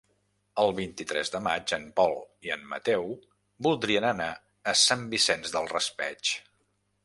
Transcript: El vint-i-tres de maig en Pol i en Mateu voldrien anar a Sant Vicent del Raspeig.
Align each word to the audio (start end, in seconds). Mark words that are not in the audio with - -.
El 0.61 0.71
vint-i-tres 0.77 1.29
de 1.35 1.41
maig 1.47 1.73
en 1.77 1.85
Pol 1.99 2.15
i 2.49 2.53
en 2.57 2.65
Mateu 2.73 3.05
voldrien 3.69 4.09
anar 4.15 4.33
a 4.73 4.77
Sant 4.89 5.07
Vicent 5.15 5.49
del 5.57 5.73
Raspeig. 5.77 6.37